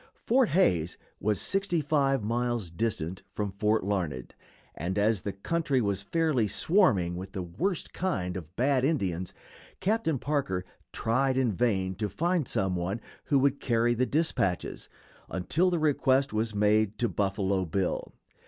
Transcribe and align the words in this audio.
Fort 0.25 0.49
Hays 0.49 0.97
was 1.19 1.39
sixty 1.39 1.79
five 1.79 2.23
miles 2.23 2.71
distant 2.71 3.21
from 3.31 3.51
Fort 3.51 3.83
Larned, 3.83 4.33
and, 4.73 4.97
as 4.97 5.21
the 5.21 5.31
country 5.31 5.79
was 5.79 6.01
fairly 6.01 6.47
swarming 6.47 7.15
with 7.17 7.33
the 7.33 7.43
worst 7.43 7.93
kind 7.93 8.35
of 8.35 8.55
"bad" 8.55 8.83
Indians, 8.83 9.31
Captain 9.79 10.17
Parker 10.17 10.65
tried 10.91 11.37
in 11.37 11.51
vain 11.51 11.93
to 11.97 12.09
find 12.09 12.47
some 12.47 12.75
one 12.75 12.99
who 13.25 13.37
would 13.37 13.59
carry 13.59 13.93
the 13.93 14.07
dispatches, 14.07 14.89
until 15.29 15.69
the 15.69 15.77
request 15.77 16.33
was 16.33 16.55
made 16.55 16.97
to 16.97 17.07
Buffalo 17.07 17.63
Bill. 17.63 18.11